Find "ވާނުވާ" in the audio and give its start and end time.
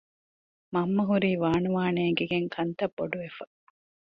1.43-1.83